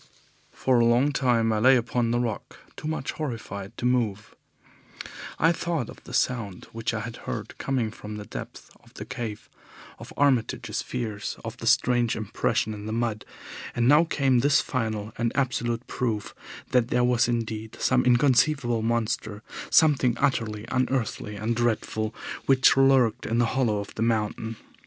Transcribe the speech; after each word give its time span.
For 0.51 0.79
a 0.79 0.85
long 0.85 1.11
time 1.11 1.53
I 1.53 1.59
lay 1.59 1.75
upon 1.77 2.09
the 2.09 2.19
rock, 2.19 2.57
too 2.75 2.87
much 2.87 3.11
horrified 3.11 3.77
to 3.77 3.85
move. 3.85 4.33
I 5.37 5.51
thought 5.51 5.89
of 5.91 6.03
the 6.05 6.11
sound 6.15 6.65
which 6.71 6.91
I 6.91 7.01
had 7.01 7.17
heard 7.27 7.55
coming 7.59 7.91
from 7.91 8.15
the 8.15 8.25
depths 8.25 8.71
of 8.83 8.95
the 8.95 9.05
cave, 9.05 9.47
of 9.99 10.11
Armitage's 10.17 10.81
fears, 10.81 11.37
of 11.45 11.57
the 11.57 11.67
strange 11.67 12.15
impression 12.15 12.73
in 12.73 12.87
the 12.87 12.91
mud, 12.91 13.25
and 13.75 13.87
now 13.87 14.03
came 14.05 14.39
this 14.39 14.59
final 14.59 15.13
and 15.19 15.31
absolute 15.35 15.85
proof 15.85 16.33
that 16.71 16.87
there 16.87 17.03
was 17.03 17.27
indeed 17.27 17.77
some 17.79 18.03
inconceivable 18.03 18.81
monster, 18.81 19.43
something 19.69 20.17
utterly 20.17 20.65
unearthly 20.69 21.35
and 21.35 21.55
dreadful, 21.55 22.11
which 22.47 22.75
lurked 22.75 23.27
in 23.27 23.37
the 23.37 23.45
hollow 23.53 23.77
of 23.77 23.93
the 23.93 24.01
mountain. 24.01 24.55